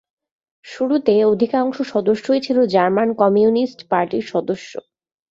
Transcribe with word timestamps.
শুরুতে 0.65 1.13
অধিকাংশ 1.25 1.77
সদস্যই 1.93 2.41
ছিল 2.41 2.57
জার্মান 2.65 3.09
কমিউনিস্ট 3.13 3.79
পার্টির 3.89 4.25
সদস্য। 4.27 4.71